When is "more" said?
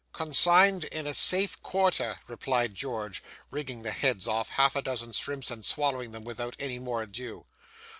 6.79-7.03